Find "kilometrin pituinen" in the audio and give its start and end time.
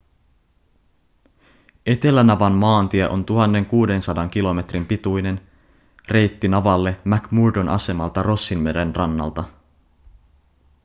4.27-5.41